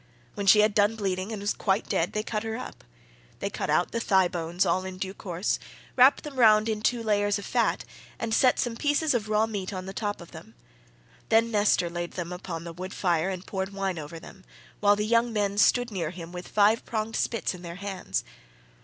[0.33, 2.83] When she had done bleeding and was quite dead, they cut her up.
[3.37, 5.59] They cut out the thigh bones all in due course,
[5.95, 7.85] wrapped them round in two layers of fat,
[8.17, 10.55] and set some pieces of raw meat on the top of them;
[11.29, 14.43] then Nestor laid them upon the wood fire and poured wine over them,
[14.79, 18.23] while the young men stood near him with five pronged spits in their hands.